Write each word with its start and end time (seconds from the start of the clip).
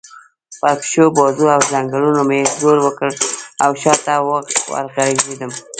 پر 0.59 0.73
پښو، 0.81 1.05
بازو 1.17 1.47
او 1.55 1.61
څنګلو 1.71 2.21
مې 2.29 2.41
زور 2.61 2.77
وکړ 2.83 3.11
او 3.63 3.71
شا 3.81 3.93
ته 4.05 4.13
ورغړېدم. 4.71 5.51